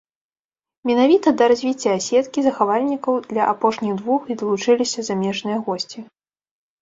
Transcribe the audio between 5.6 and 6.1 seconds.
госці.